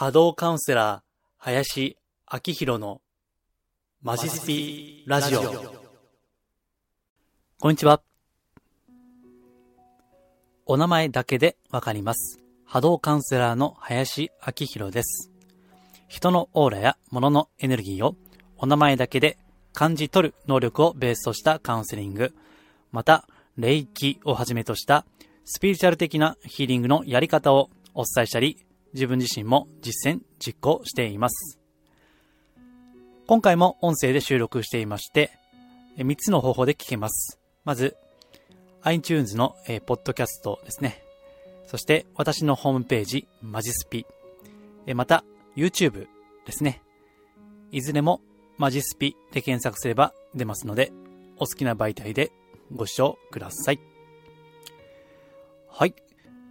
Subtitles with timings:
[0.00, 1.02] 波動カウンセラー、
[1.36, 1.98] 林
[2.32, 3.02] 明宏の
[4.00, 5.42] マジスピラジオ。
[7.58, 8.00] こんにちは。
[10.64, 12.40] お名前だけでわかります。
[12.64, 15.30] 波動カウンセラーの林明宏です。
[16.08, 18.16] 人のオーラや物のエネルギーを
[18.56, 19.36] お名前だけで
[19.74, 22.32] 感じ取る能力をベースとしたカウンセリング、
[22.90, 23.28] また、
[23.58, 25.04] 霊気をはじめとした
[25.44, 31.58] スピリチュアル的なヒーリングのやり方をお伝えしたり、自分自身も実践、実行しています。
[33.26, 35.30] 今回も音声で収録していまして、
[35.96, 37.38] 3つの方法で聞けます。
[37.64, 37.96] まず、
[38.82, 41.02] iTunes の、えーポッドキャストですね。
[41.66, 44.06] そして、私のホームページ、マジスピ。
[44.86, 45.24] えまた、
[45.56, 46.08] YouTube
[46.44, 46.82] ですね。
[47.70, 48.20] いずれも、
[48.58, 50.92] マジスピで検索すれば出ますので、
[51.36, 52.32] お好きな媒体で
[52.74, 53.80] ご視聴ください。
[55.68, 55.94] はい。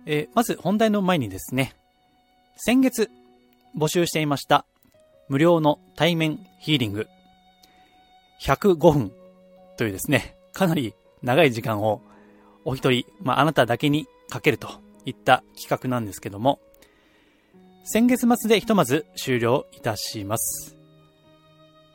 [0.05, 1.75] えーまず本題の前にですね、
[2.61, 3.09] 先月
[3.73, 4.65] 募集していました
[5.29, 7.07] 無料の対面ヒーリング
[8.41, 9.13] 105分
[9.77, 12.01] というですね、かなり長い時間を
[12.65, 14.67] お一人、まあ、あなただけにかけると
[15.05, 16.59] いった企画なんですけども、
[17.85, 20.75] 先月末でひとまず終了いたします。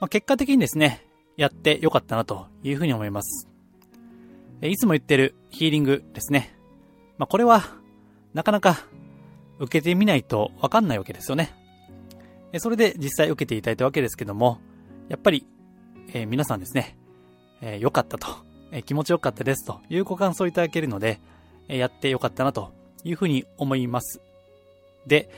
[0.00, 3.48] まあ、結果的にですね、やってよかったなというふうに思います。
[4.62, 6.56] いつも言ってるヒーリングですね。
[7.18, 7.64] まあ、これは、
[8.32, 8.86] なかなか
[9.58, 11.54] 受けてみないとわかんないわけですよね。
[12.58, 14.60] それで実際受けていただいたわけですけども、
[15.08, 15.46] やっぱり、
[16.08, 16.96] えー皆さんですね、
[17.60, 18.28] えー良かったと、
[18.70, 21.20] えー気持ちよかったですというご感想いただけるので、
[21.68, 24.20] えやってよかったなというふうに思います。
[25.06, 25.30] で、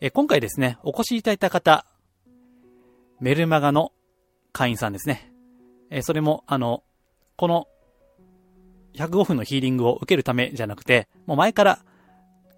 [0.00, 1.84] え今回ですね、お越しいただいた方、
[3.20, 3.92] メルマガの
[4.52, 5.32] 会員さんですね。
[5.90, 6.82] えそれも、あの、
[7.36, 7.66] この
[8.94, 11.84] 105分のヒーリングを受けるためじゃなくて、もう前から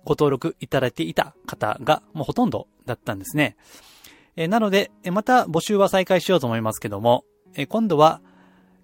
[0.05, 3.56] ご登録いただいていた方がもうほとんどだったんですね。
[4.36, 7.24] えなので、えまた募集は再開しようと思いますけども、
[7.55, 8.20] え今度は、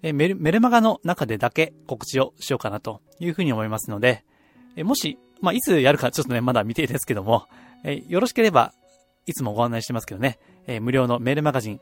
[0.01, 4.23] えメル、メルマガの中でだけ告知をしようかなというふうに思いますので、
[4.75, 7.47] えもし、まあ、いつやるかちょっとね、まだ未定ですけども、
[7.83, 8.73] えよろしければ、
[9.25, 11.81] いつもご案内してますけどね、え無料のメールマガジン、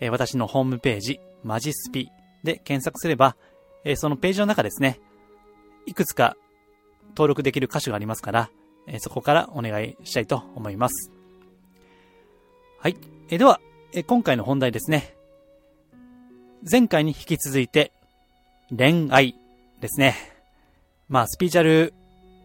[0.00, 2.10] え私のホームページ、マジスピ
[2.44, 3.36] で検索すれば、
[3.84, 5.00] えそのページの中ですね、
[5.86, 6.36] いくつか
[7.10, 8.50] 登録できる箇所がありますから、
[8.90, 11.10] えそこからお願いしたいと思います。
[12.80, 12.96] はい。
[13.28, 13.60] えでは、
[13.92, 15.14] え今回の本題ですね。
[16.68, 17.92] 前回に引き続いて、
[18.76, 19.34] 恋愛
[19.80, 20.14] ですね。
[21.08, 21.94] まあ、スピーチャル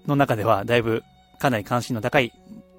[0.06, 1.04] の中ではだいぶ
[1.40, 2.32] かなり関心の高い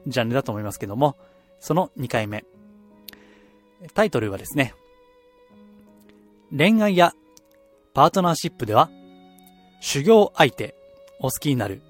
[0.06, 1.16] ジャンルだと思いますけども、
[1.60, 2.44] その2回目。
[3.94, 4.74] タイトルはですね、
[6.56, 7.12] 恋愛や
[7.94, 8.90] パートナーシップでは、
[9.80, 10.74] 修行相手
[11.20, 11.82] を好きになる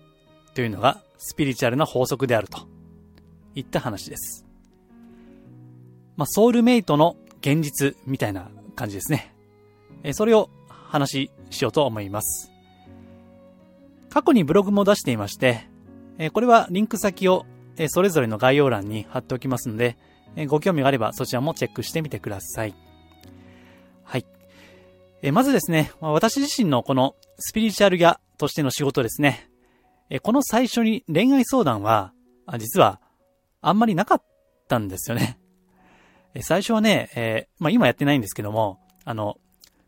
[0.54, 2.68] というのがスピリチュアルな法則であると
[3.54, 4.44] いった話です。
[6.16, 9.34] まあ、ソウルメイトの現実みたいな感じですね。
[10.02, 12.52] えそれを話ししようと思います。
[14.10, 15.66] 過去にブログも出していまして、
[16.18, 17.46] えこれはリンク先を
[17.78, 19.96] えそれぞれの概要欄に貼っておきますので、
[20.36, 22.74] えご興味があればそちらもチェックしてみてください。
[24.02, 24.26] はい。
[25.22, 29.48] えまずですね、私自身のこのスピリチュアル屋としての仕事ですね。
[30.10, 32.12] えこの最初に恋愛相談は、
[32.58, 33.00] 実は
[33.60, 34.22] あんまりなかっ
[34.68, 35.38] たんですよね。
[36.34, 39.38] え最初はね、えまあ今やってないんですけども、あの、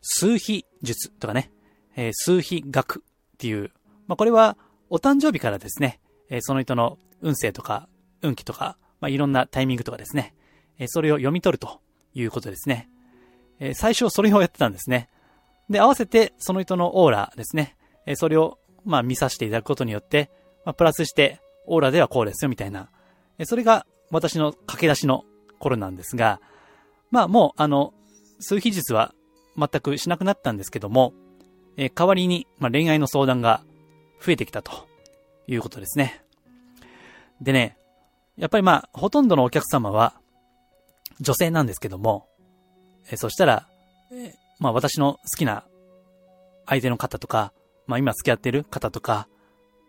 [0.01, 1.51] 数比術とかね、
[1.95, 3.71] え数比学っていう、
[4.07, 4.57] まあこれは
[4.89, 7.87] お誕生日からですね、えその人の運勢とか
[8.21, 10.33] 運気とか、まあいろんなタイミングとかですね、
[10.79, 11.81] えそれを読み取ると
[12.13, 12.89] いうことですね。
[13.59, 15.09] え最初それをやってたんですね。
[15.69, 20.31] で、合わせてその人のオーラですね、えそれをまあ見させていただくことによって、
[20.65, 22.89] まあプラスしてオーラではこうですよみたいな、
[23.43, 25.25] それが私の駆け出しの
[25.59, 26.39] 頃なんですが、
[27.11, 27.93] まあもうあの、
[28.39, 29.13] 数比術は
[29.57, 31.13] 全くしなくなったんですけども、
[31.75, 33.63] えー代わりに、まあ、恋愛の相談が
[34.23, 34.87] 増えてきたと
[35.47, 36.23] いうことですね。
[37.41, 37.77] でね、
[38.37, 40.13] やっぱりまあ、ほとんどのお客様は
[41.19, 42.27] 女性なんですけども、
[43.09, 43.67] えーそしたら、
[44.11, 45.65] えーまあ私の好きな
[46.65, 47.53] 相手の方とか、
[47.87, 49.27] まあ今付き合ってる方とか、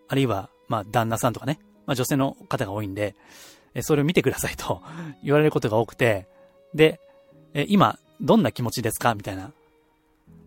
[0.09, 3.15] あるいはまあ旦那さんとかね、まあ女性の方が多いんで、
[3.75, 4.83] えそれを見てくださいと
[5.23, 6.29] 言われることが多くて、
[6.75, 7.01] で、
[7.55, 9.15] え今どんな気持ちですか？
[9.15, 9.53] みたいな。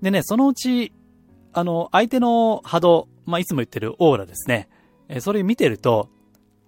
[0.02, 0.92] でね、そのうち、
[1.54, 4.68] あの、相手の波動、まあ、いつも言ってるオーラですね。
[5.10, 6.10] えそれ見てると、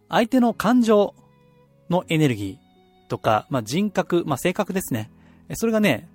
[0.10, 1.16] 相手の感情
[1.90, 5.10] のエネルギーとか、まあ、人格、まあ、性格ですね。
[5.50, 6.10] えそれがね、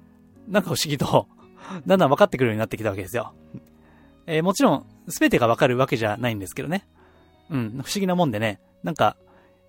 [0.47, 1.27] なんか不思議と、
[1.87, 3.33] だんだん分かってくるようになってきたわけですよ。
[4.31, 6.87] えーもちろん、すべてが分かるわけじゃないんですけどね。
[7.49, 9.17] うん、不思議なもんでね、なんか、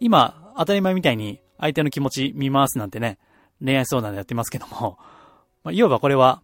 [0.02, 3.20] 今、当たり前みたいに相手の気持ち見回すなんてね、
[3.64, 5.00] 恋愛相談でやってますけども、
[5.64, 6.44] まあ、いわばこれは、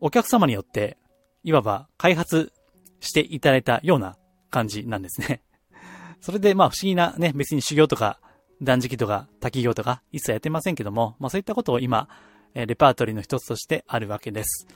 [0.00, 0.98] お客様によって、
[1.44, 2.52] いわば開発
[2.98, 4.16] していただいたような
[4.50, 5.40] 感じなんですね。
[6.20, 8.18] それでまあ不思議なね、別に修行とか
[8.60, 12.08] 断食とか滝行とか一切やってませんけども、まあそういったことを今、
[12.54, 14.66] レパートリーの一つとしてあるわけです。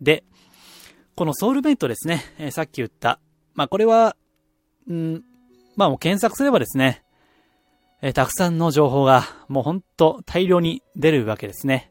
[0.00, 0.22] で、
[1.16, 3.18] このソウルメイトですね、えさっき言った。
[3.54, 4.16] まあこれは、
[4.86, 5.24] うん、
[5.74, 7.04] まあもう検索すればですね、
[8.02, 11.90] えたくさんの情報がもうほんと大量に出るわけですね。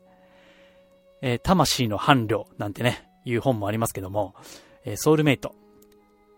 [1.24, 4.36] え魂の伴侶なんてね、いう本もありますけども、
[4.86, 5.56] えソウルメイト。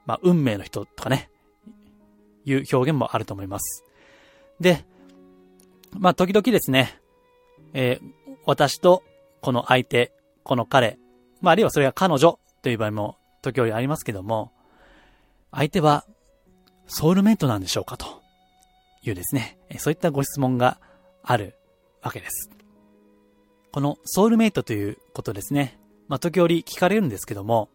[0.05, 1.29] まあ運命の人とかね、
[2.45, 3.83] いう表現もあると思います。
[4.61, 4.85] で、
[5.91, 7.01] まあ、時々ですね、
[7.73, 7.99] え、
[8.45, 9.03] 私と
[9.41, 10.13] この相手、
[10.43, 10.97] この彼、
[11.41, 14.51] まあ、あるいはそれが彼女という場合も時折ありますけども、
[15.51, 16.03] 相手は
[16.85, 18.21] ソウルメイトなんでしょうかと
[19.03, 20.77] いうですね、そういったご質問が
[21.23, 21.55] ある
[22.01, 22.49] わけです。
[23.71, 25.79] このソウルメイトということですね、
[26.09, 27.69] まあ、時折聞かれるんですけども、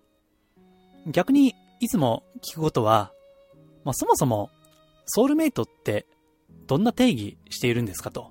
[1.06, 3.15] 逆にいつも聞くことは、
[3.85, 4.50] まあ、そもそも
[5.06, 6.05] ソウルメイトって
[6.67, 8.31] どんな定義しているんですかと、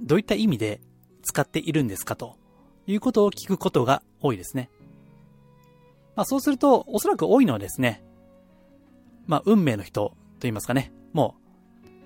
[0.00, 0.80] どういった意味で
[1.24, 2.36] 使っているんですかと
[2.86, 4.70] いうことを聞くことが多いですね。
[6.14, 8.04] まあそうすると、おそらく多いのはですね、
[9.26, 11.36] まあ運命の人と言いますかね、も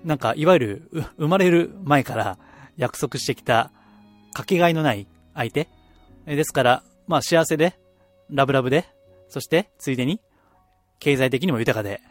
[0.03, 2.37] う、なんかいわゆる生まれる前から
[2.77, 3.71] 約束してきた
[4.33, 5.67] かけがえのない相手
[6.25, 7.79] ですから、まあ幸せで、
[8.29, 8.85] ラブラブで、
[9.29, 10.21] そしてついでに
[10.99, 12.01] 経済的にも豊かで、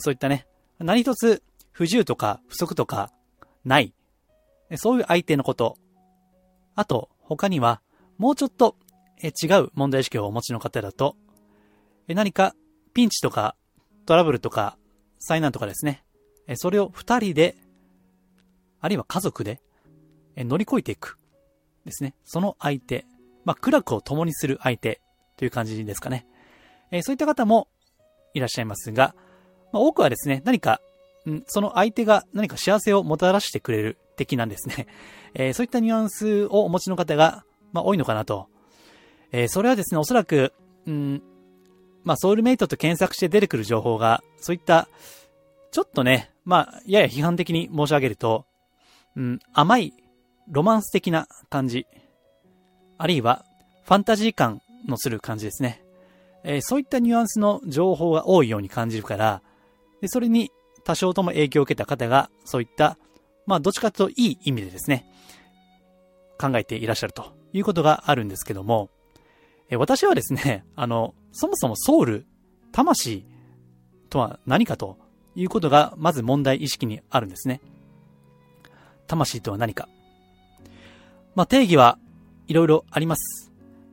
[0.00, 0.46] そういったね、
[0.78, 3.10] 何一つ不自由とか不足とか
[3.64, 3.94] ない。
[4.76, 5.76] そういう相手のこと。
[6.74, 7.82] あと、他には、
[8.16, 8.76] もうちょっと
[9.22, 11.16] 違う問題意識をお持ちの方だと、
[12.08, 12.54] え何か
[12.94, 13.56] ピンチとか
[14.06, 14.76] トラブルとか
[15.18, 16.04] 災難とかですね、
[16.46, 17.56] えそれを二人で、
[18.80, 19.60] あるいは家族で
[20.36, 21.18] え乗り越えていく。
[21.84, 22.14] ですね。
[22.24, 23.04] その相手。
[23.44, 25.00] まあ、苦楽を共にする相手
[25.36, 26.26] という感じですかね。
[26.90, 27.68] えそういった方も
[28.34, 29.14] いらっしゃいますが、
[29.72, 30.80] まあ、多くはですね、何か
[31.28, 34.86] んその相手が何か幸せをもたらしてくれる的なんですね。
[35.34, 38.48] え、そういったニュアンスをお持ちの方が、まあ、多いのかなと。
[39.32, 40.52] えー、それはですね、おそらく、
[40.86, 41.22] うん
[42.04, 44.88] まあ、ソウルメイトと検索して出てくる情報が、そういった、
[45.70, 48.44] ちょっとね、まあ、やや批判的に申し上げると、
[49.16, 49.92] うん、甘い、
[50.48, 51.86] ロマンス的な感じ。
[52.98, 53.44] あるいは、
[53.84, 55.82] ファンタジー感のする感じですね。
[56.44, 59.42] えー、そういったニュアンスの情報が多いように感じるから、
[60.00, 60.50] で、それに
[60.84, 62.98] 多少とも影響を受けた方が、そういった、
[63.46, 65.06] まあ、どっちかというといい意味でですね、
[66.38, 68.90] 考えていらっしゃるということがあるんですけども、
[69.72, 72.26] え私はですね、 あの、そもそもソウル、
[72.72, 73.24] 魂
[74.10, 74.98] とは何かと
[75.34, 77.62] いうことが、まず問題意識にあるんですね。
[79.06, 79.88] 魂とは何か。
[81.34, 81.98] まあ、定義は
[82.48, 83.50] いろいろあります。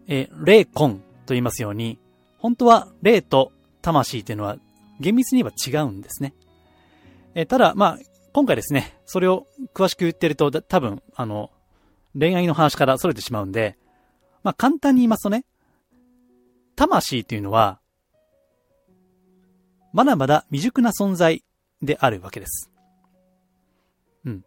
[0.08, 1.98] え霊魂と言いますように、
[2.40, 4.58] 本当は霊と魂というのは
[5.00, 6.34] 厳密に言えば違うんですね。
[7.36, 8.00] えただ、まあ、
[8.34, 11.52] 今回ですね、それを詳しく言ってると、多分、あの、
[12.18, 13.78] 恋愛の話から逸れてしまうんで、
[14.44, 15.46] まあ、簡単に言いますとね、
[16.80, 17.81] 魂というのは、
[19.92, 21.44] まだまだ未熟な存在
[21.81, 22.72] であるわけです。
[24.24, 24.46] うん。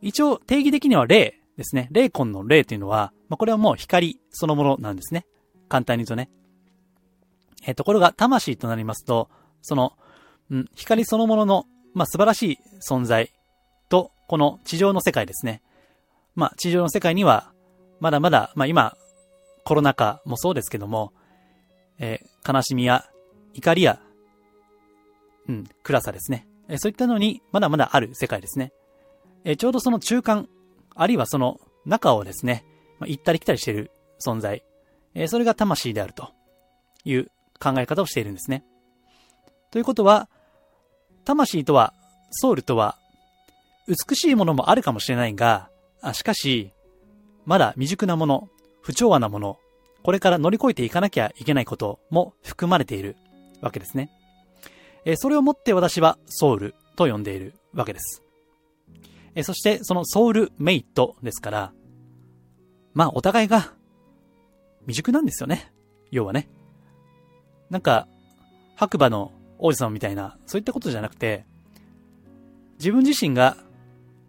[0.00, 1.88] 一応、定義的には霊ですね。
[1.90, 5.26] 霊魂の霊というのは、まあ、これはもう光そのものなんですね。
[5.68, 6.30] 簡単に言うとね。
[7.66, 9.28] えところが、魂となりますと、
[9.60, 9.92] その、
[10.50, 13.32] うん、光そのもののまあ、素晴らしい存在
[13.90, 15.60] と、この地上の世界ですね。
[16.34, 17.52] まあ、地上の世界には、
[18.00, 18.96] まだまだ、まあ今、
[19.64, 21.12] コロナ禍もそうですけども、
[22.00, 23.08] えー、悲しみや
[23.54, 24.00] 怒りや、
[25.48, 26.46] うん、暗さですね。
[26.68, 28.72] えー、そういったのに、まだまだある世界ですね。
[29.44, 30.48] えー、ちょうどその中間、
[30.94, 32.64] あるいはその中をですね、
[32.98, 34.64] まあ、行ったり来たりしている存在。
[35.14, 36.30] え、それが魂であると
[37.04, 37.30] いう
[37.60, 38.64] 考え方をしているんですね。
[39.70, 40.28] ということは、
[41.24, 41.94] 魂とは、
[42.30, 42.96] ソウルとは、
[43.88, 45.68] 美しいものもあるかもしれないが、
[46.00, 46.72] あしかし、
[47.44, 48.48] まだ未熟なもの、
[48.82, 49.58] 不調和なもの、
[50.02, 53.16] これから乗り越えていかなきゃいけないことも含まれている
[53.60, 54.10] わけですね。
[55.04, 58.22] えそれをもって私はソウルと呼んでいるわけです。
[59.34, 61.72] えそしてそのソウルメイトですから、
[62.94, 63.72] まあお互いが
[64.82, 65.72] 未熟なんですよね。
[66.10, 66.48] 要はね。
[67.70, 68.08] なんか、
[68.74, 71.44] 白馬の王子様みたいな、そういったことじゃなくて、
[72.78, 73.56] 自分自身が、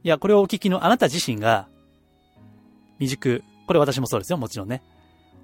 [0.03, 1.67] いや、これをお聞きのあなた自身が、
[2.99, 4.83] 未熟、これ私もそうですよ、もちろんね。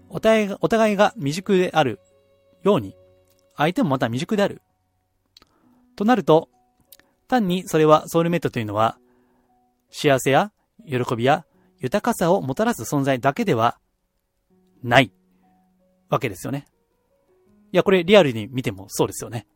[0.09, 1.99] お互いが、お互いが未熟である
[2.63, 2.95] ように、
[3.55, 4.61] 相手もまた未熟である。
[5.95, 6.49] となると、
[7.27, 8.97] 単にそれはソウルメイトというのは、
[9.89, 10.51] 幸せや
[10.85, 11.45] 喜びや
[11.79, 13.79] 豊かさをもたらす存在だけでは
[14.83, 15.11] ない
[16.09, 16.65] わけですよね。
[17.71, 19.47] いや、これリアルに見てもそうですよね。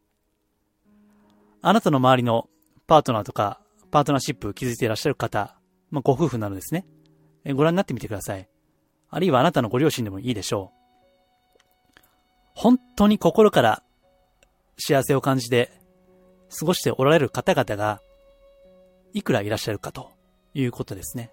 [1.61, 2.49] あなたの周りの
[2.87, 5.57] パートナーとか、パートナーシップを築いていらっしゃる方、
[5.91, 6.85] まあ、ご夫婦なのですね。
[7.53, 8.49] ご覧になってみてください。
[9.11, 11.99] あるいはあなたのご両親でもいいでしょう。
[12.53, 13.83] 本当に心から
[14.77, 15.71] 幸せを感じて
[16.57, 18.01] 過ごしておられる方々が
[19.13, 20.11] いくらいらっしゃるかと
[20.53, 21.31] いうことですね。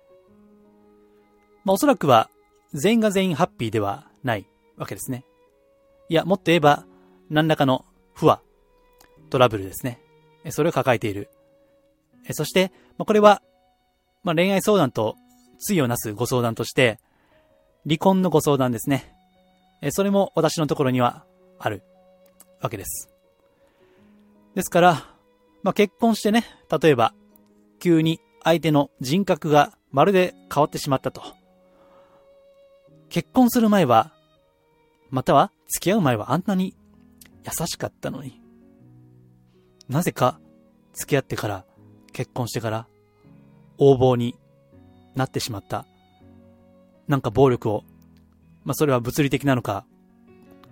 [1.65, 2.29] まあ、おそらくは
[2.75, 5.25] 全員が全員ハッピーではないわけですね。
[6.09, 6.85] いや、もっと言えば
[7.31, 8.41] 何らかの不和、
[9.31, 10.01] トラブルですね。
[10.51, 11.31] それを抱えている。
[12.33, 13.43] そして、まあ、これは、
[14.25, 15.17] まあ、恋愛相談と
[15.67, 16.99] 対をなすご相談として、
[17.89, 19.15] 離婚のご相談ですね。
[19.81, 21.25] えそれも私のところには
[21.59, 21.83] ある
[22.61, 23.09] わけです。
[24.55, 25.15] ですから、
[25.63, 27.15] まあ、結婚してね、例えば、
[27.81, 31.23] 急に相手の人格がまるで変わってしまったと。
[33.09, 34.13] 結婚する前は、
[35.11, 36.77] または付き合う前はあんなに
[37.45, 38.43] 優しかったのに、
[39.89, 40.39] なぜか
[40.93, 41.65] 付き合ってから、
[42.13, 42.87] 結婚してから、
[43.79, 44.37] 横暴に
[45.15, 45.87] なってしまった。
[47.09, 47.85] なんか暴力を、
[48.65, 49.85] まあ、それは物理的なのか、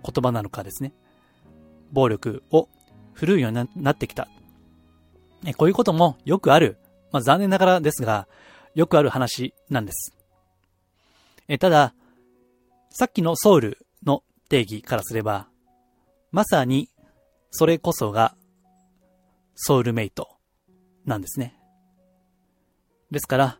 [0.03, 0.93] 言葉なのかですね。
[1.91, 2.69] 暴力を
[3.13, 4.27] 振るうようになってきた。
[5.45, 6.77] えこういうこともよくある、
[7.11, 8.27] まあ、残念ながらですが、
[8.75, 10.13] よくある話なんです。
[11.47, 11.93] えただ、
[12.89, 15.47] さっきのソウルの定義からすれば、
[16.31, 16.89] まさに、
[17.51, 18.35] それこそが、
[19.55, 20.29] ソウルメイト
[21.05, 21.57] なんですね。
[23.09, 23.59] ですから、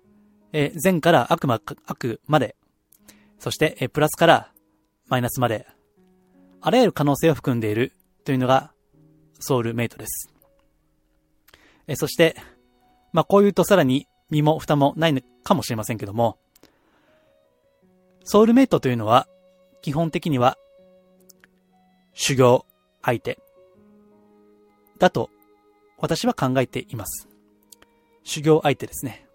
[0.53, 2.56] え善から悪魔、悪まで、
[3.39, 4.51] そして、プラスから
[5.07, 5.67] マイナスまで、
[6.61, 8.71] あらゆる可能性を含んでいるというのが
[9.39, 10.29] ソウルメイトです。
[11.87, 12.35] えそして、
[13.13, 16.37] まあ、こう言うとさらに身も蓋もないのかもしれませんけども、
[18.23, 19.27] ソウルメイトというのは、
[19.81, 20.57] 基本的には、
[22.13, 22.65] 修行
[23.01, 23.39] 相手、
[24.99, 25.29] だと、
[25.97, 27.27] 私は考えています。
[28.23, 29.26] 修行相手ですね。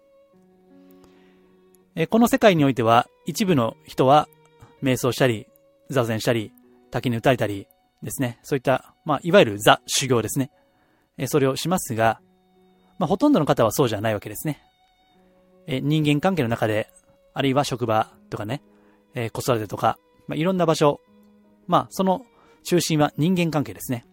[1.95, 4.27] えこの世界においては、一部の人は、
[4.81, 5.47] 瞑想したり、
[5.89, 6.51] 座禅したり、
[6.91, 7.67] 滝に打たれたり、
[8.03, 8.37] ですね。
[8.43, 10.51] そういった、まあ、いわゆるザ修行ですね。
[11.17, 12.19] えそれをしますが、
[12.99, 14.61] まあ、ほとんどの方はそうじゃないわけですね。
[15.65, 16.89] え人間関係の中で、
[17.33, 18.61] あるいは職場とかね、
[19.15, 19.97] え子育てとか、
[20.27, 20.99] まあ、いろんな場所、
[21.67, 22.25] まあ、その
[22.63, 24.05] 中心は人間関係ですね。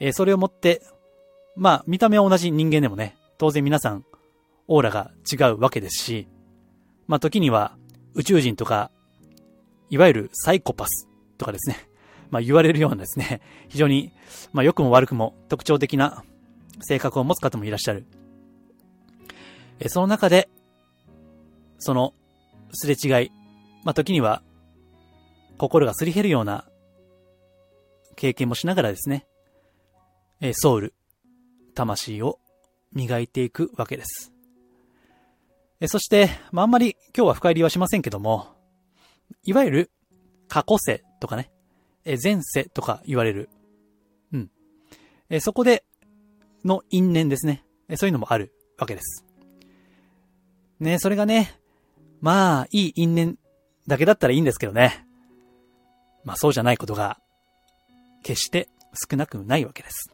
[0.00, 0.82] えそれをもって、
[1.54, 4.04] まあ、見た目は同じ人間でもね、当然皆さん、
[4.68, 6.28] オーラが違うわけですし、
[7.06, 7.76] まあ、時には
[8.14, 8.90] 宇宙人とか、
[9.90, 11.76] いわゆるサイコパスとかですね、
[12.30, 14.12] まあ、言われるようなですね、 非常に、
[14.52, 16.24] まあ、良くも悪くも特徴的な
[16.80, 18.06] 性格を持つ方もいらっしゃる。
[19.78, 20.48] えその中で、
[21.78, 22.14] その、
[22.72, 23.32] すれ違い、
[23.84, 24.42] まあ、時には、
[25.58, 26.64] 心がすり減るような
[28.16, 29.26] 経験もしながらですね、
[30.40, 30.94] えソウル、
[31.74, 32.38] 魂を
[32.92, 34.32] 磨いていくわけです。
[35.82, 38.46] えそして、まあ、あんまり今日は深入りはしませんけども、
[39.42, 39.90] いわゆる
[40.46, 41.50] 過去世とかね、
[42.04, 43.50] え前世とか言われる。
[44.32, 44.50] うん。
[45.28, 45.82] えそこで
[46.64, 47.64] の因縁ですね。
[47.88, 49.24] えそういうのもあるわけです。
[50.78, 51.58] ねそれがね、
[52.20, 53.36] まあ、いい因縁
[53.88, 55.04] だけだったらいいんですけどね。
[56.22, 57.18] まあそうじゃないことが、
[58.22, 58.68] 決して
[59.10, 60.12] 少なくないわけです。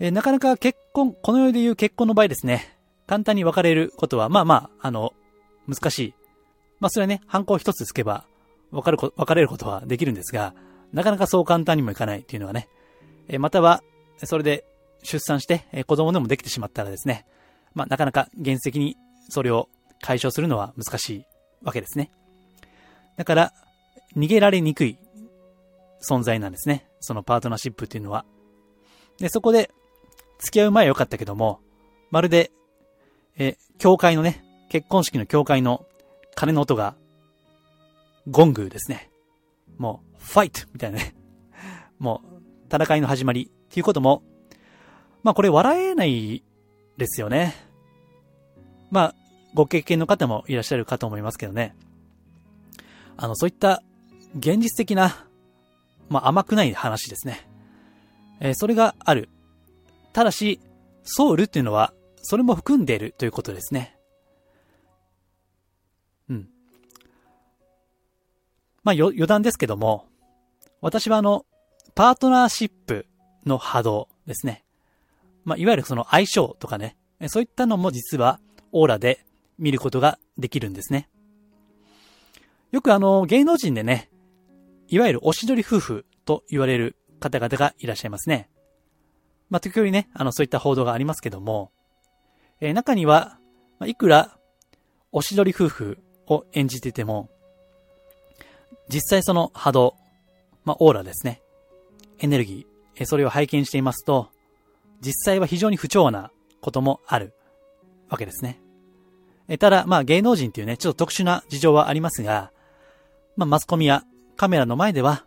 [0.00, 2.75] えなかなか結婚、この世で言う結婚の場合ですね、
[3.06, 5.12] 簡単に別れることは、まあまあ、あの、
[5.68, 6.14] 難しい。
[6.80, 8.26] まあそれはね、反抗一つつけば、
[8.72, 10.54] 別るこ、別れることはできるんですが、
[10.92, 12.68] なかなかそう簡単にもいかないっていうのはね、
[13.28, 13.82] えまたは、
[14.24, 14.64] それで
[15.02, 17.26] 出産して、え子供でもできてしまったらですね、
[17.74, 18.96] まあ、なかなか原石に
[19.28, 19.68] それを
[20.00, 21.24] 解消するのは難しい
[21.62, 22.10] わけですね。
[23.16, 23.52] だから、
[24.16, 24.98] 逃げられにくい
[26.02, 26.86] 存在なんですね。
[27.00, 28.24] そのパートナーシップっていうのは。
[29.18, 29.70] で、そこで、
[30.38, 31.60] 付き合う前は良かったけども、
[32.10, 32.50] まるで、
[33.38, 35.86] え、教会のね、結婚式の教会の
[36.34, 36.94] 鐘の音が
[38.28, 39.10] ゴングですね。
[39.78, 41.14] もう、ファイトみたいなね。
[41.98, 44.22] もう、戦いの始まりっていうことも、
[45.22, 46.42] まあこれ笑えない
[46.96, 47.54] ですよね。
[48.90, 49.14] まあ、
[49.54, 51.74] ご経験の方もいらっしゃるかと思いますけどね。
[53.16, 53.82] あの、そういった
[54.36, 55.26] 現実的な、
[56.08, 57.48] まあ甘くない話ですね。
[58.40, 59.28] えー、それがある。
[60.12, 60.60] ただし、
[61.04, 61.92] ソウルっていうのは、
[62.26, 63.96] それも含んでいるということですね。
[66.28, 66.48] うん
[68.82, 70.06] まあ、余談ですけども、
[70.80, 71.46] 私はあの、
[71.94, 73.06] パートナーシップ
[73.44, 74.64] の波動ですね。
[75.44, 76.96] まあ、いわゆるその相性とかね、
[77.28, 78.40] そういったのも実は
[78.72, 79.24] オーラで
[79.58, 81.08] 見ることができるんですね。
[82.72, 84.10] よくあの、芸能人でね、
[84.88, 88.50] いわゆるおしどり夫婦と言われる方々がいらっしゃいますね。
[89.48, 91.70] まあ、時折ね、あの、そういった報道がありますけども、
[92.60, 93.38] えー、中には、
[93.78, 94.36] まあ、いくら、
[95.12, 97.28] おしどり夫婦を演じてても、
[98.88, 99.96] 実際その波動、
[100.64, 101.42] まあ、オーラですね。
[102.18, 104.30] エネルギー、えー、それを拝見していますと、
[105.00, 107.34] 実際は非常に不調なこともある
[108.08, 108.60] わけですね。
[109.48, 112.50] えただ、まあ芸能人っていうね、ちょっと特殊な事情はありますが、
[113.36, 114.02] まあマスコミや
[114.36, 115.26] カメラの前では、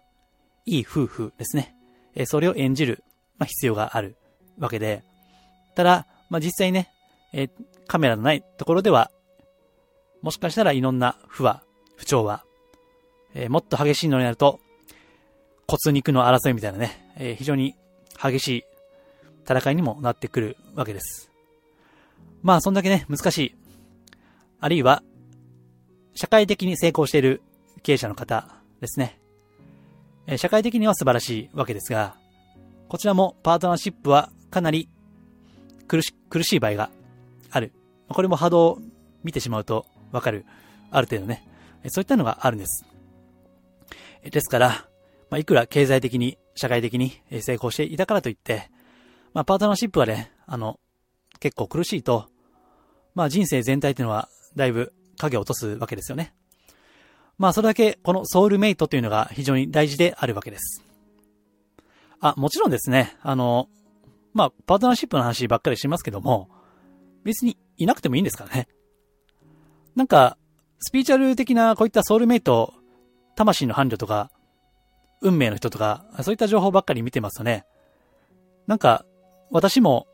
[0.66, 1.76] いい夫婦ですね。
[2.16, 3.04] えそれを演じる、
[3.38, 4.18] まあ、必要がある
[4.58, 5.04] わけで、
[5.76, 6.92] ただ、まあ実際ね、
[7.34, 7.50] え
[7.88, 9.12] カメラのないところでは、
[10.22, 11.64] もしかしたらいろんな不和、
[11.96, 12.44] 不調は、
[13.34, 14.60] えー、もっと激しいのになると、
[15.68, 17.76] 骨肉の争いみたいなね、えー、非常に
[18.22, 18.64] 激しい
[19.48, 21.32] 戦いにもなってくるわけです。
[22.42, 23.56] まあ、そんだけね、難しい。
[24.60, 25.04] あるいは、
[26.16, 27.42] 社会的に成功している
[27.84, 28.48] 経営者の方
[28.82, 29.20] ですね。
[30.28, 32.16] え社会的には素晴らしいわけですが、
[32.88, 34.90] こちらもパートナーシップはかなり
[35.88, 36.92] 苦し、苦しい場合が
[37.52, 37.74] ある。
[38.08, 38.80] これも波動を
[39.24, 40.46] 見てしまうとわかる。
[40.92, 41.48] ある程度ね。
[41.88, 42.86] そういったのがあるんです。
[44.24, 44.88] ですから、
[45.30, 48.70] まあ、いくら経済的に、社会的に成功していたからといって、
[49.34, 50.80] まあ、パートナーシップはね、あの、
[51.40, 52.28] 結構苦しいと、
[53.16, 56.34] まあ、人生全体っていうのは、だいぶ影を落とすわけですよね。
[57.38, 60.84] まあ、それだけ、このソウルメイトというのが非常に大事であるわけです。
[62.20, 63.70] あ、もちろんですね、あの、
[64.34, 66.50] まあ、パートナーシップの話ばっかりしますけども、
[67.24, 68.68] 別にいなくてもいいんですからね。
[69.96, 70.38] なんか、
[70.80, 72.74] スピーチャル的なこういったソウルメイト、
[73.36, 74.32] 魂の伴侶とか、
[75.22, 77.66] 運命の人とか、そういった情報ばっかり見てますとね、
[78.68, 79.06] なんか、
[79.52, 80.08] 私も、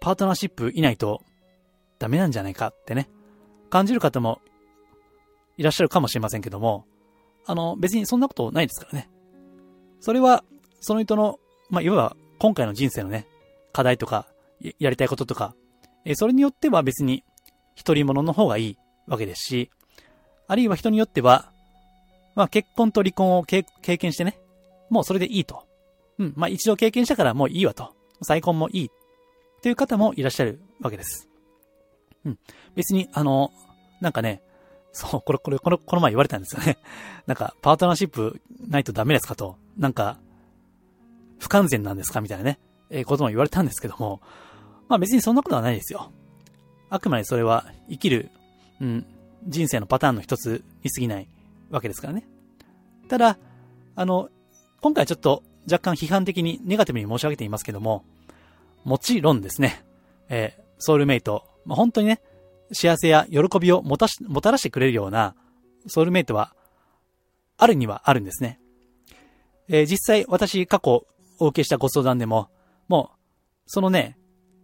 [0.00, 1.22] パートナーシップいないと
[1.98, 3.10] ダメなんじゃないかってね、
[3.68, 4.40] 感じる方も
[5.58, 6.86] いらっしゃるかもしれませんけども、
[7.46, 9.10] あの、別にそんなことないですからね。
[10.00, 10.44] それは、
[10.80, 13.26] その人の、まあ、いわば今回の人生のね、
[13.72, 14.26] 課題とか、
[14.78, 15.54] やりたいこととか、
[16.04, 17.24] えそれによっては別に、
[17.74, 19.70] 一人者の方がいいわけですし、
[20.48, 21.50] あるいは人によっては、
[22.34, 24.38] まあ結婚と離婚を経験してね、
[24.90, 25.66] もうそれでいいと。
[26.18, 27.94] うん、まあ一度経験したからもういいわと。
[28.22, 28.90] 再婚もいい。
[29.62, 31.28] という方もいらっしゃるわけです。
[32.24, 32.38] うん。
[32.74, 33.52] 別に、あの、
[34.00, 34.42] なんかね、
[34.92, 36.78] そう、これ、これ、この、この前言われたんですよね。
[37.26, 39.56] なんか、パートナーシップないとダメですかと。
[39.76, 40.18] なんか、
[41.38, 42.58] 不完全なんですかみたいなね、
[42.90, 44.20] えー、ことも言われたんですけども、
[44.90, 46.10] まあ別にそんなことはないですよ。
[46.90, 48.28] あくまでそれは生きる、
[48.80, 49.06] うん、
[49.46, 51.28] 人生のパターンの一つに過ぎない
[51.70, 52.26] わけですからね。
[53.08, 53.38] ただ、
[53.94, 54.30] あの、
[54.80, 58.04] 今回ちょっと若干批判的にネガティブに申し上げていますけども、
[58.82, 59.84] もちろんですね、
[60.28, 62.20] えー、ソウルメイト、まあ、本当にね、
[62.72, 65.36] 幸せや喜びをもたし、もたらしてくれるような
[65.86, 66.52] ソウルメイトは、
[67.56, 68.58] あるにはあるんですね。
[69.68, 71.06] えー、実際私過去
[71.38, 72.48] お受けしたご相談でも、
[72.88, 73.18] もう、
[73.66, 74.16] そのね、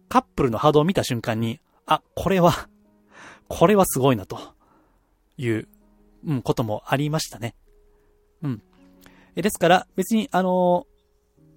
[0.09, 2.69] カップルの波動を見た瞬間に、あ、これは、
[3.47, 4.39] これはすごいな、と
[5.37, 5.67] いう、
[6.25, 7.55] うん、こともありましたね。
[8.41, 8.61] うん。
[9.35, 10.97] えですから、別に、あのー、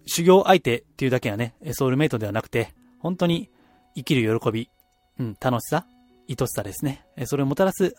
[0.07, 3.51] 修行相手っていうだけはね、ソウルメイトではなくて、本当に
[3.95, 4.71] 生きる喜び、
[5.19, 5.87] うん、楽しさ、
[6.29, 7.05] 愛しさですね。
[7.25, 7.95] それをもたらす、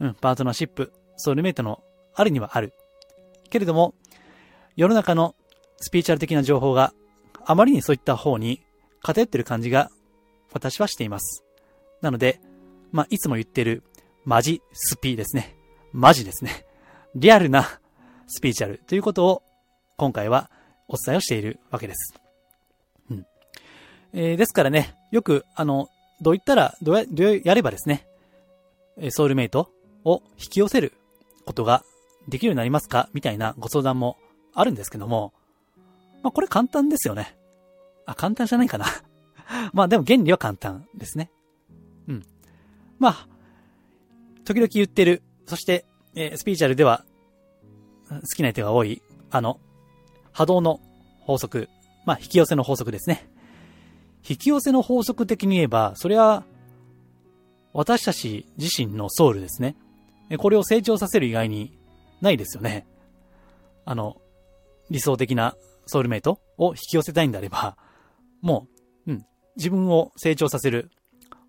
[0.00, 1.82] うん、パートナーシップ、ソウルメイトの
[2.14, 2.72] あるにはある。
[3.50, 3.94] けれども、
[4.76, 5.34] 世の中の
[5.78, 6.92] スピーチャル的な情報が
[7.44, 8.62] あまりにそういった方に
[9.02, 9.90] 偏ってる感じが
[10.52, 11.44] 私はしています。
[12.00, 12.40] なので、
[12.90, 13.82] まあ、いつも言ってる
[14.24, 15.56] マジスピーですね。
[15.92, 16.66] マジですね。
[17.14, 17.80] リアルな
[18.26, 19.42] スピーチャルということを
[19.96, 20.50] 今回は
[20.88, 22.14] お伝えをしているわけです。
[23.10, 23.26] うん。
[24.12, 25.88] えー、ですからね、よく、あの、
[26.20, 28.06] どう言ったら、どうや、どうやればですね、
[29.10, 29.70] ソウルメイト
[30.04, 30.92] を引き寄せる
[31.44, 31.82] ことが
[32.28, 34.16] できるようになりますかみたいなご相談も
[34.54, 35.32] あるんですけども、
[36.22, 37.36] まあこれ簡単ですよね。
[38.06, 38.86] あ、簡単じゃないかな。
[39.72, 41.30] まあでも原理は簡単ですね。
[42.08, 42.22] うん。
[42.98, 43.28] まあ、
[44.44, 47.04] 時々言ってる、そして、えー、スピーチャルでは
[48.08, 49.60] 好きな人が多い、あの、
[50.32, 50.80] 波動の
[51.20, 51.68] 法則、
[52.04, 53.28] まあ、引き寄せの法則ですね。
[54.28, 56.44] 引き寄せの法則的に言えば、それは、
[57.72, 59.76] 私たち自身のソウルですね。
[60.38, 61.78] これを成長させる以外に
[62.20, 62.86] ないですよね。
[63.84, 64.20] あの、
[64.90, 67.76] 理想的なソウルメイトを引き寄せたいんであれば、
[68.42, 68.66] も
[69.06, 69.26] う、うん、
[69.56, 70.90] 自分を成長させる、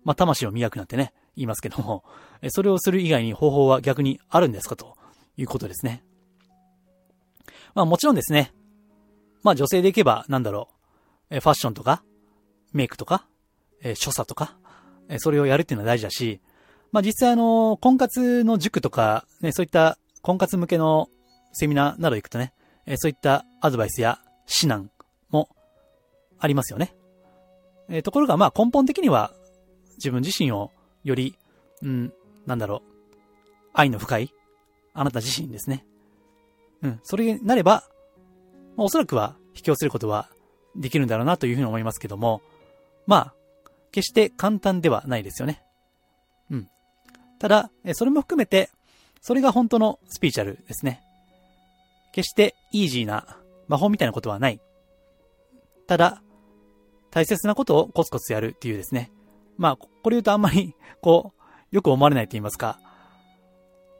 [0.04, 2.04] まあ、魂を磨くなんてね、言いますけども、
[2.48, 4.96] それをする以外に方法は逆にあるんですかと
[5.36, 6.04] いうことですね。
[7.74, 8.52] まあもちろんですね。
[9.42, 10.68] まあ女性でいけば、なんだろ
[11.30, 12.02] う、ファッションとか、
[12.72, 13.26] メイクとか、
[13.82, 14.56] え、所作とか、
[15.08, 16.40] え、それをやるっていうのは大事だし、
[16.92, 21.08] まあ実際あの、婚活の塾とか、ね、そういった婚活向けの
[21.52, 22.54] セミナーなど行くとね、
[22.86, 24.88] え、そういったアドバイスや指南
[26.44, 26.94] ありますよね。
[27.88, 29.32] えー、ところがまあ根本的には
[29.96, 31.38] 自分自身をより、
[31.80, 32.12] うん、
[32.46, 32.90] なんだろう、
[33.72, 34.30] 愛の深い
[34.92, 35.86] あなた自身ですね。
[36.82, 37.84] うん、それになれば、
[38.76, 40.28] まあ、おそらくは引き寄せることは
[40.76, 42.42] できるんだろうなというふうに思いますけども、
[43.06, 43.34] まあ、
[43.90, 45.64] 決して簡単ではないですよね。
[46.50, 46.68] うん。
[47.38, 48.68] ただ、それも含めて、
[49.22, 51.00] それが本当のスピーチャルですね。
[52.12, 54.60] 決してイージーな魔法みたいなことはない。
[55.86, 56.22] ただ、
[57.14, 59.12] 大切なことをコツコツやるっていうですね。
[59.56, 62.80] まあ、これ言うとあんまり、こう、よく思われないと言いますか。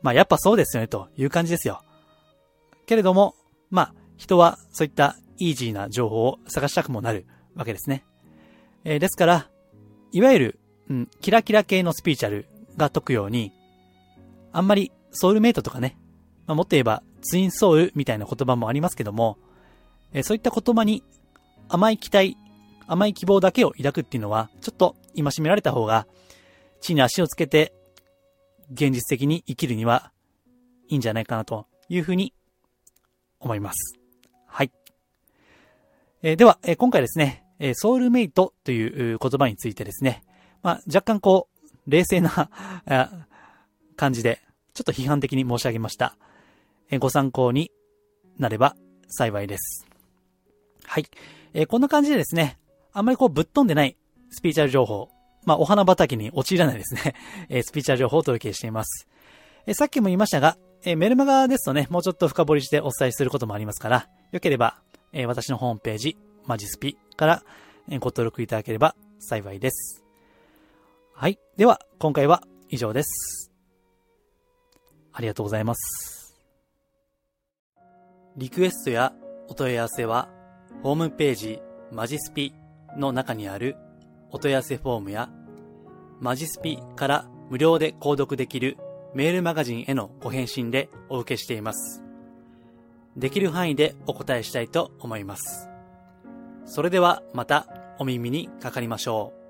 [0.03, 1.85] まあ、やっぱそうですよね、という感じですよ。
[2.87, 3.37] けれども、
[3.70, 7.24] まあ、人はそういったイージーな情報を探したくもなる
[7.55, 8.05] わけですね。
[8.83, 9.48] えー、ですから、
[10.11, 13.53] いわゆる、うん、キラキラ系のスピーチャルが解くように、
[14.50, 15.96] あんまりソウルメイトとかね、
[16.48, 19.38] まあ、もっと言えばツインソウルみたいな言葉もありますけども、
[20.12, 21.05] えー、そういった言葉に
[21.68, 22.37] 甘い期待、
[22.86, 26.06] 甘い希望だけを抱くっていうのは、ちょっと今しめられた方が、
[26.80, 27.72] 地に足をつけて、
[28.72, 30.12] 現実的に生きるには
[30.88, 32.32] いいんじゃないかなというふうに
[33.40, 33.98] 思います。
[34.46, 34.70] はい。
[36.22, 40.24] えー、では、えー、今回ですね、えー、ソウルメイトという言葉についてですね、
[40.62, 42.50] まあ、若干こう、冷静な
[43.96, 44.40] 感じで、
[44.72, 46.16] ちょっと批判的に申し上げました。
[46.90, 47.70] えー、ご参考に
[48.38, 48.76] なれば
[49.08, 49.86] 幸いです。
[50.84, 51.06] はい。
[51.52, 52.58] えー、こんな感じでですね、
[52.94, 53.96] あんまりこうぶっ飛んでない
[54.30, 55.11] スピーチャル情報、
[55.44, 57.14] まあ、お花畑に陥らないですね、
[57.50, 59.09] えー、スピーチャル情報をお届けしています。
[59.66, 64.80] えー、さっきも言いましたが、えー、メルマガですとね、もうちょっと深掘りしてお伝えすることもありますから、よければ、
[65.12, 67.42] え、私のホームページ、マジスピから、
[67.88, 70.04] え、ご登録いただければ幸いです。
[71.14, 71.38] はい。
[71.57, 73.50] では、今回は以上です。
[75.12, 76.35] ありがとうございます。
[78.37, 79.12] リクエストや
[79.48, 80.28] お問い合わせは、
[80.83, 81.61] ホームページ、
[81.92, 82.52] マジスピ
[82.96, 83.76] の中にある
[84.30, 85.30] お問い合わせフォームや、
[86.20, 88.78] マジスピから無料で購読できる
[89.14, 92.02] メールマガジンへのご返信でお受けしています。
[93.16, 95.68] できる範囲でお答えしたいと思います。
[96.64, 97.66] それではまた
[97.98, 99.43] お耳にかかりましょう。